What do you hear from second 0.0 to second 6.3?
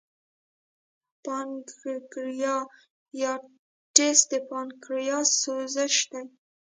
د پانکریاتایټس د پانکریاس سوزش دی.